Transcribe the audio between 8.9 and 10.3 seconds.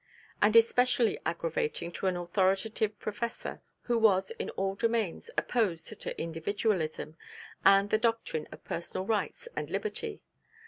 rights and liberty.